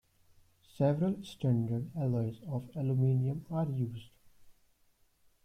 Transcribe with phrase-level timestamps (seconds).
[0.79, 4.09] Several standard alloys of aluminum are used.